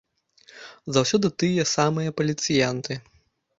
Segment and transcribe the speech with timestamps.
[0.97, 3.01] Заўсёды тыя самыя паліцыянты.